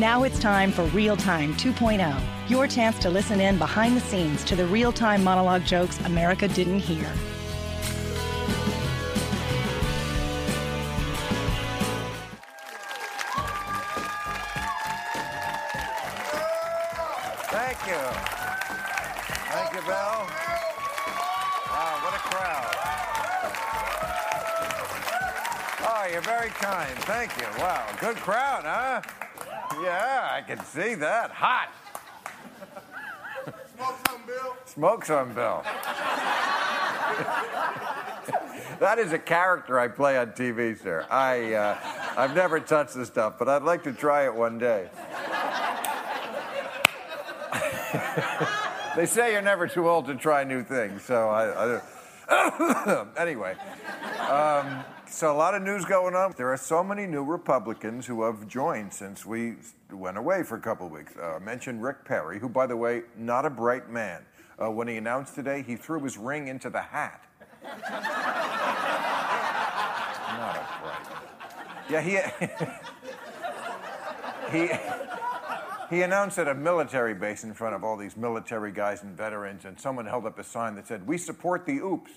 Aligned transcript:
Now 0.00 0.22
it's 0.22 0.38
time 0.38 0.72
for 0.72 0.84
Real 0.84 1.14
Time 1.14 1.52
2.0, 1.56 2.18
your 2.48 2.66
chance 2.66 2.98
to 3.00 3.10
listen 3.10 3.38
in 3.38 3.58
behind 3.58 3.94
the 3.94 4.00
scenes 4.00 4.42
to 4.44 4.56
the 4.56 4.64
real 4.64 4.92
time 4.92 5.22
monologue 5.22 5.62
jokes 5.66 6.00
America 6.06 6.48
didn't 6.48 6.78
hear. 6.78 7.04
Thank 17.52 17.76
you. 17.86 18.00
Thank 19.52 19.74
you, 19.74 19.82
Belle. 19.82 20.26
Wow, 21.68 22.00
what 22.00 22.14
a 22.14 22.22
crowd. 22.24 22.74
Oh, 25.82 26.08
you're 26.10 26.22
very 26.22 26.48
kind. 26.48 26.98
Thank 27.00 27.36
you. 27.36 27.44
Wow, 27.58 27.84
good 28.00 28.16
crowd, 28.16 28.62
huh? 28.64 29.02
Yeah, 29.78 30.28
I 30.32 30.42
can 30.42 30.64
see 30.64 30.94
that. 30.96 31.30
Hot. 31.30 31.68
Smoke 33.76 33.96
some, 34.08 34.26
Bill. 34.26 34.56
Smoke 34.66 35.04
some, 35.04 35.32
Bill. 35.32 35.62
that 38.80 38.98
is 38.98 39.12
a 39.12 39.18
character 39.18 39.78
I 39.78 39.88
play 39.88 40.18
on 40.18 40.32
TV, 40.32 40.80
sir. 40.80 41.06
I, 41.10 41.54
uh, 41.54 41.78
I've 42.16 42.34
never 42.34 42.60
touched 42.60 42.94
this 42.94 43.08
stuff, 43.08 43.38
but 43.38 43.48
I'd 43.48 43.62
like 43.62 43.84
to 43.84 43.92
try 43.92 44.24
it 44.24 44.34
one 44.34 44.58
day. 44.58 44.88
they 48.96 49.06
say 49.06 49.32
you're 49.32 49.42
never 49.42 49.66
too 49.66 49.88
old 49.88 50.06
to 50.06 50.14
try 50.14 50.44
new 50.44 50.62
things, 50.62 51.02
so 51.02 51.28
I. 51.28 51.78
I 51.78 51.80
anyway, 53.16 53.56
um, 54.28 54.84
so 55.10 55.32
a 55.32 55.36
lot 55.36 55.54
of 55.54 55.62
news 55.62 55.84
going 55.84 56.14
on. 56.14 56.32
There 56.36 56.52
are 56.52 56.56
so 56.56 56.84
many 56.84 57.06
new 57.06 57.24
Republicans 57.24 58.06
who 58.06 58.22
have 58.22 58.46
joined 58.46 58.92
since 58.92 59.26
we 59.26 59.56
went 59.90 60.16
away 60.16 60.44
for 60.44 60.56
a 60.56 60.60
couple 60.60 60.86
of 60.86 60.92
weeks. 60.92 61.14
Uh, 61.20 61.36
I 61.36 61.38
mentioned 61.40 61.82
Rick 61.82 62.04
Perry, 62.04 62.38
who, 62.38 62.48
by 62.48 62.66
the 62.66 62.76
way, 62.76 63.02
not 63.16 63.44
a 63.44 63.50
bright 63.50 63.90
man. 63.90 64.22
Uh, 64.58 64.70
when 64.70 64.86
he 64.86 64.96
announced 64.96 65.34
today, 65.34 65.62
he 65.66 65.74
threw 65.76 66.02
his 66.02 66.16
ring 66.16 66.48
into 66.48 66.70
the 66.70 66.80
hat. 66.80 67.24
not 67.62 67.76
a 70.56 70.66
bright. 70.80 71.06
Yeah, 71.90 72.00
he. 74.50 74.58
he. 74.58 74.68
He 75.90 76.02
announced 76.02 76.38
at 76.38 76.46
a 76.46 76.54
military 76.54 77.14
base 77.14 77.42
in 77.42 77.52
front 77.52 77.74
of 77.74 77.82
all 77.82 77.96
these 77.96 78.16
military 78.16 78.70
guys 78.70 79.02
and 79.02 79.16
veterans, 79.16 79.64
and 79.64 79.78
someone 79.80 80.06
held 80.06 80.24
up 80.24 80.38
a 80.38 80.44
sign 80.44 80.76
that 80.76 80.86
said, 80.86 81.04
We 81.04 81.18
support 81.18 81.66
the 81.66 81.78
oops. 81.78 82.12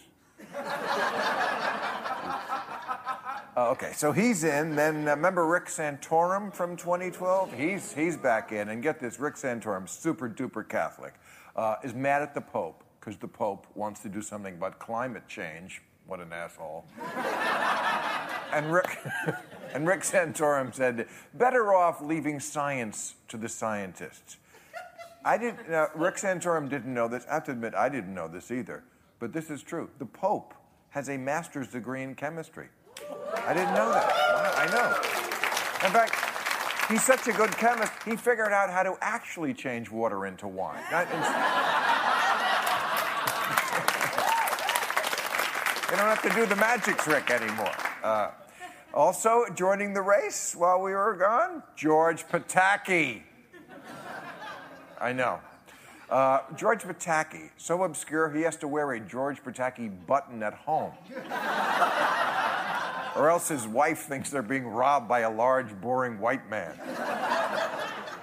Uh, 3.56 3.70
okay, 3.70 3.92
so 3.94 4.12
he's 4.12 4.44
in. 4.44 4.76
Then 4.76 5.08
uh, 5.08 5.16
remember 5.16 5.46
Rick 5.46 5.66
Santorum 5.66 6.52
from 6.52 6.76
2012? 6.76 7.54
He's, 7.54 7.94
he's 7.94 8.18
back 8.18 8.52
in. 8.52 8.70
And 8.70 8.82
get 8.82 9.00
this 9.00 9.20
Rick 9.20 9.36
Santorum, 9.36 9.88
super 9.88 10.28
duper 10.28 10.68
Catholic, 10.68 11.14
uh, 11.56 11.76
is 11.84 11.94
mad 11.94 12.24
at 12.24 12.34
the 12.34 12.42
Pope 12.42 12.84
because 13.00 13.16
the 13.18 13.28
Pope 13.28 13.68
wants 13.76 14.02
to 14.02 14.10
do 14.10 14.22
something 14.24 14.56
about 14.56 14.80
climate 14.80 15.28
change. 15.28 15.84
What 16.08 16.20
an 16.20 16.34
asshole. 16.34 16.86
and 18.54 18.72
Rick. 18.72 18.98
And 19.74 19.88
Rick 19.88 20.02
Santorum 20.02 20.72
said, 20.72 21.08
better 21.34 21.74
off 21.74 22.00
leaving 22.00 22.40
science 22.40 23.16
to 23.28 23.38
the 23.38 23.50
scientists. 23.50 24.38
I 25.26 25.40
didn't, 25.40 25.74
uh, 25.74 25.88
Rick 25.96 26.18
Santorum 26.18 26.70
didn't 26.70 26.94
know 26.94 27.08
this. 27.08 27.26
I 27.28 27.34
have 27.34 27.46
to 27.46 27.54
admit, 27.54 27.74
I 27.74 27.90
didn't 27.90 28.14
know 28.14 28.28
this 28.28 28.52
either. 28.52 28.84
But 29.18 29.34
this 29.34 29.50
is 29.50 29.64
true. 29.64 29.90
The 29.98 30.06
Pope 30.06 30.54
has 30.90 31.10
a 31.10 31.18
master's 31.18 31.70
degree 31.70 32.04
in 32.04 32.14
chemistry. 32.14 32.68
I 33.46 33.54
didn't 33.54 33.74
know 33.74 33.92
that. 33.92 34.12
I 34.58 34.66
know. 34.72 35.88
In 35.88 35.94
fact, 35.94 36.90
he's 36.90 37.04
such 37.04 37.28
a 37.28 37.34
good 37.34 37.52
chemist, 37.52 37.92
he 38.06 38.16
figured 38.16 38.54
out 38.54 38.70
how 38.70 38.84
to 38.84 38.98
actually 39.02 39.54
change 39.54 39.92
water 39.92 40.26
into 40.26 40.48
wine. 40.48 40.82
You 45.94 46.00
don't 46.00 46.08
have 46.08 46.24
to 46.24 46.30
do 46.30 46.48
the 46.48 46.56
magic 46.56 46.98
trick 46.98 47.30
anymore. 47.30 47.72
Uh, 48.04 48.32
also, 48.96 49.46
joining 49.54 49.94
the 49.94 50.02
race 50.02 50.56
while 50.56 50.82
we 50.82 50.92
were 50.92 51.14
gone, 51.14 51.62
George 51.76 52.28
Pataki. 52.28 53.22
I 55.00 55.14
know. 55.14 55.40
Uh, 56.10 56.40
George 56.56 56.82
Pataki, 56.82 57.52
so 57.58 57.84
obscure 57.84 58.32
he 58.32 58.42
has 58.42 58.56
to 58.58 58.68
wear 58.68 58.94
a 58.94 59.00
George 59.00 59.44
Pataki 59.44 59.92
button 60.08 60.42
at 60.42 60.56
home. 60.56 60.94
Or 63.16 63.30
else 63.30 63.48
his 63.48 63.68
wife 63.68 64.00
thinks 64.00 64.30
they're 64.30 64.42
being 64.42 64.68
robbed 64.68 65.08
by 65.08 65.20
a 65.20 65.32
large, 65.32 65.80
boring 65.82 66.20
white 66.20 66.50
man. 66.50 66.74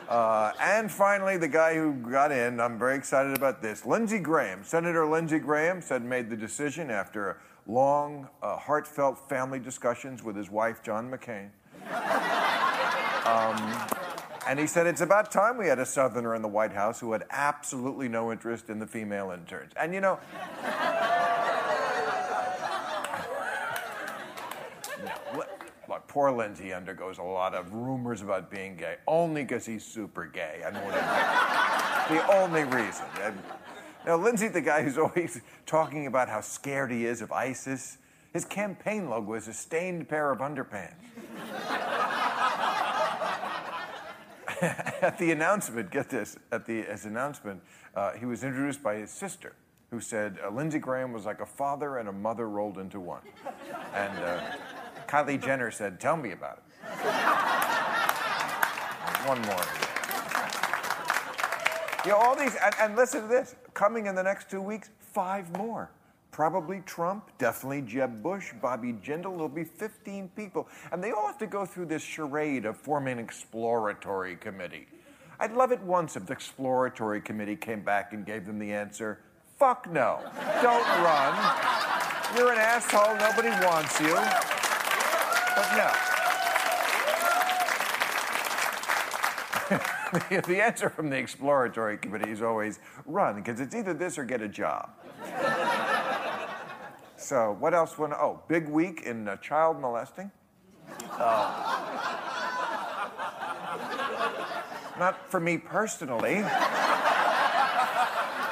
Uh, 0.08 0.52
and 0.60 0.90
finally, 0.90 1.36
the 1.36 1.46
guy 1.46 1.74
who 1.74 1.92
got 1.92 2.32
in, 2.32 2.58
I'm 2.58 2.78
very 2.78 2.96
excited 2.96 3.36
about 3.36 3.62
this. 3.62 3.86
Lindsey 3.86 4.18
Graham, 4.18 4.64
Senator 4.64 5.06
Lindsey 5.06 5.38
Graham, 5.38 5.80
said 5.80 6.02
made 6.02 6.28
the 6.28 6.36
decision 6.36 6.90
after 6.90 7.38
long, 7.66 8.28
uh, 8.42 8.56
heartfelt 8.56 9.28
family 9.28 9.60
discussions 9.60 10.24
with 10.24 10.34
his 10.34 10.50
wife, 10.50 10.82
John 10.82 11.08
McCain. 11.08 11.50
Um, 13.24 13.88
and 14.48 14.58
he 14.58 14.66
said 14.66 14.88
it's 14.88 15.02
about 15.02 15.30
time 15.30 15.56
we 15.56 15.68
had 15.68 15.78
a 15.78 15.86
Southerner 15.86 16.34
in 16.34 16.42
the 16.42 16.48
White 16.48 16.72
House 16.72 16.98
who 16.98 17.12
had 17.12 17.24
absolutely 17.30 18.08
no 18.08 18.32
interest 18.32 18.68
in 18.70 18.80
the 18.80 18.86
female 18.86 19.30
interns. 19.30 19.72
And 19.80 19.94
you 19.94 20.00
know, 20.00 20.18
poor 26.10 26.32
Lindsey 26.32 26.72
undergoes 26.72 27.18
a 27.18 27.22
lot 27.22 27.54
of 27.54 27.72
rumors 27.72 28.20
about 28.20 28.50
being 28.50 28.74
gay, 28.74 28.96
only 29.06 29.42
because 29.42 29.64
he's 29.64 29.84
super 29.84 30.26
gay. 30.26 30.60
I 30.66 30.72
mean, 30.72 32.18
the 32.18 32.34
only 32.34 32.64
reason. 32.64 33.06
And, 33.22 33.38
now, 34.04 34.16
Lindsey, 34.16 34.48
the 34.48 34.60
guy 34.60 34.82
who's 34.82 34.98
always 34.98 35.40
talking 35.66 36.08
about 36.08 36.28
how 36.28 36.40
scared 36.40 36.90
he 36.90 37.06
is 37.06 37.22
of 37.22 37.30
ISIS, 37.30 37.98
his 38.32 38.44
campaign 38.44 39.08
logo 39.08 39.34
is 39.34 39.46
a 39.46 39.52
stained 39.52 40.08
pair 40.08 40.32
of 40.32 40.40
underpants. 40.40 40.94
at 45.02 45.16
the 45.16 45.30
announcement, 45.30 45.92
get 45.92 46.08
this, 46.08 46.36
at 46.50 46.66
the 46.66 46.82
his 46.82 47.04
announcement, 47.04 47.62
uh, 47.94 48.14
he 48.14 48.26
was 48.26 48.42
introduced 48.42 48.82
by 48.82 48.96
his 48.96 49.12
sister, 49.12 49.54
who 49.92 50.00
said 50.00 50.38
uh, 50.44 50.50
Lindsey 50.50 50.80
Graham 50.80 51.12
was 51.12 51.24
like 51.24 51.40
a 51.40 51.46
father 51.46 51.98
and 51.98 52.08
a 52.08 52.12
mother 52.12 52.48
rolled 52.48 52.78
into 52.78 52.98
one. 52.98 53.22
And 53.94 54.18
uh, 54.18 54.40
Kylie 55.10 55.42
Jenner 55.42 55.72
said, 55.72 55.98
Tell 55.98 56.16
me 56.16 56.30
about 56.30 56.58
it. 56.58 56.62
one 59.26 59.42
more. 59.42 59.64
You 62.04 62.12
know, 62.12 62.16
all 62.16 62.36
these, 62.36 62.54
and, 62.54 62.74
and 62.80 62.96
listen 62.96 63.22
to 63.22 63.28
this 63.28 63.56
coming 63.74 64.06
in 64.06 64.14
the 64.14 64.22
next 64.22 64.48
two 64.48 64.62
weeks, 64.62 64.90
five 64.98 65.50
more. 65.56 65.90
Probably 66.30 66.80
Trump, 66.86 67.28
definitely 67.38 67.82
Jeb 67.82 68.22
Bush, 68.22 68.52
Bobby 68.62 68.92
Jindal. 68.92 69.32
There'll 69.32 69.48
be 69.48 69.64
15 69.64 70.28
people. 70.36 70.68
And 70.92 71.02
they 71.02 71.10
all 71.10 71.26
have 71.26 71.38
to 71.38 71.48
go 71.48 71.66
through 71.66 71.86
this 71.86 72.02
charade 72.02 72.64
of 72.64 72.76
forming 72.76 73.14
an 73.14 73.24
exploratory 73.24 74.36
committee. 74.36 74.86
I'd 75.40 75.52
love 75.52 75.72
it 75.72 75.80
once 75.80 76.16
if 76.16 76.26
the 76.26 76.32
exploratory 76.32 77.20
committee 77.20 77.56
came 77.56 77.82
back 77.82 78.12
and 78.12 78.24
gave 78.24 78.46
them 78.46 78.60
the 78.60 78.72
answer 78.72 79.18
fuck 79.60 79.92
no. 79.92 80.20
Don't 80.62 80.86
run. 81.04 81.36
you're 82.34 82.50
an 82.50 82.58
asshole, 82.58 83.14
nobody 83.16 83.50
wants 83.62 84.00
you. 84.00 84.16
No. 85.76 85.92
the 90.46 90.60
answer 90.60 90.90
from 90.90 91.10
the 91.10 91.16
exploratory 91.16 91.96
committee 91.98 92.30
is 92.30 92.42
always 92.42 92.80
run, 93.06 93.36
because 93.36 93.60
it's 93.60 93.74
either 93.74 93.94
this 93.94 94.18
or 94.18 94.24
get 94.24 94.42
a 94.42 94.48
job. 94.48 94.90
so, 97.16 97.56
what 97.60 97.74
else? 97.74 97.98
Went, 97.98 98.14
oh, 98.14 98.42
big 98.48 98.68
week 98.68 99.02
in 99.02 99.28
uh, 99.28 99.36
child 99.36 99.80
molesting. 99.80 100.30
Uh, 101.12 101.76
not 104.98 105.30
for 105.30 105.40
me 105.40 105.58
personally 105.58 106.44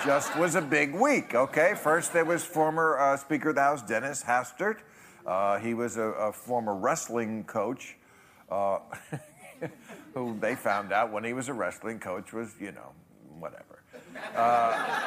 just 0.04 0.36
was 0.36 0.54
a 0.54 0.62
big 0.62 0.94
week, 0.94 1.34
okay? 1.34 1.74
First, 1.74 2.12
there 2.12 2.24
was 2.24 2.44
former 2.44 2.98
uh, 2.98 3.16
Speaker 3.16 3.50
of 3.50 3.56
the 3.56 3.60
House 3.60 3.82
Dennis 3.82 4.22
Hastert. 4.24 4.78
Uh, 5.26 5.58
he 5.58 5.74
was 5.74 5.96
a, 5.96 6.02
a, 6.02 6.32
former 6.32 6.74
wrestling 6.74 7.44
coach 7.44 7.96
uh, 8.50 8.78
who 10.14 10.38
they 10.40 10.54
found 10.54 10.92
out 10.92 11.12
when 11.12 11.24
he 11.24 11.32
was 11.32 11.48
a 11.48 11.52
wrestling 11.52 11.98
coach 11.98 12.32
was, 12.32 12.54
you 12.60 12.72
know, 12.72 12.92
whatever. 13.38 13.82
Uh, 14.34 15.00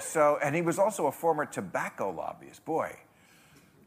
so, 0.00 0.38
and 0.42 0.54
he 0.54 0.62
was 0.62 0.78
also 0.78 1.06
a 1.06 1.12
former 1.12 1.46
tobacco 1.46 2.10
lobbyist. 2.10 2.64
Boy, 2.64 2.96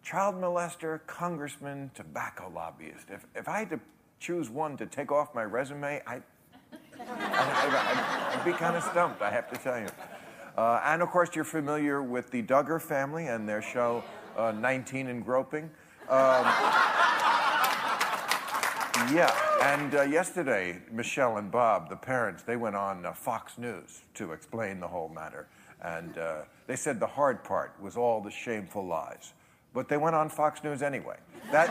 child 0.04 0.36
molester, 0.36 1.00
congressman, 1.08 1.92
tobacco 1.94 2.52
lobbyist. 2.54 3.10
If, 3.10 3.26
if 3.36 3.48
I 3.48 3.60
had 3.60 3.70
to 3.72 3.80
choose 4.20 4.50
one 4.50 4.78
to 4.78 4.86
take 4.86 5.12
off 5.12 5.36
my 5.36 5.44
resume, 5.44 6.02
I, 6.08 6.22
I, 7.00 8.32
would 8.36 8.46
be 8.46 8.58
kind 8.58 8.76
of 8.76 8.84
stumped, 8.84 9.22
I 9.22 9.30
have 9.32 9.52
to 9.52 9.58
tell 9.58 9.80
you. 9.80 9.88
Uh, 10.58 10.82
and 10.86 11.02
of 11.02 11.10
course, 11.10 11.30
you're 11.36 11.44
familiar 11.44 12.02
with 12.02 12.32
the 12.32 12.42
Duggar 12.42 12.82
family 12.82 13.28
and 13.28 13.48
their 13.48 13.62
show 13.62 14.04
uh, 14.38 14.52
19 14.54 15.08
and 15.08 15.26
Groping. 15.26 15.70
Um, 16.10 16.46
yeah, 19.14 19.36
and 19.62 19.96
uh, 19.96 20.04
yesterday, 20.04 20.80
Michelle 20.92 21.38
and 21.38 21.52
Bob, 21.52 21.90
the 21.90 21.96
parents, 21.96 22.44
they 22.44 22.56
went 22.56 22.76
on 22.76 23.06
uh, 23.06 23.14
Fox 23.14 23.58
News 23.58 24.02
to 24.14 24.32
explain 24.32 24.80
the 24.80 24.88
whole 24.88 25.10
matter. 25.10 25.48
And 25.84 26.18
uh, 26.18 26.44
they 26.68 26.78
said 26.78 27.00
the 27.00 27.08
hard 27.08 27.44
part 27.44 27.74
was 27.82 27.98
all 27.98 28.22
the 28.22 28.32
shameful 28.32 28.86
lies. 28.86 29.34
But 29.74 29.90
they 29.90 29.98
went 29.98 30.16
on 30.16 30.30
Fox 30.30 30.64
News 30.64 30.82
anyway. 30.82 31.18
That, 31.52 31.70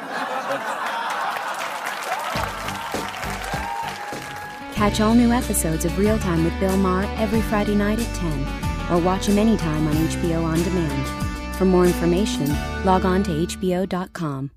Catch 4.75 5.00
all 5.00 5.14
new 5.14 5.32
episodes 5.32 5.86
of 5.86 5.96
Real 5.98 6.19
Time 6.19 6.44
with 6.44 6.58
Bill 6.60 6.76
Maher 6.76 7.04
every 7.16 7.40
Friday 7.40 7.75
night 7.75 7.98
at 7.98 8.14
10 8.16 8.63
or 8.90 8.98
watch 8.98 9.26
him 9.26 9.38
anytime 9.38 9.86
on 9.86 9.94
HBO 9.94 10.44
On 10.44 10.62
Demand. 10.62 11.56
For 11.56 11.64
more 11.64 11.86
information, 11.86 12.48
log 12.84 13.04
on 13.04 13.22
to 13.25 13.31
HBO.com. 13.31 14.50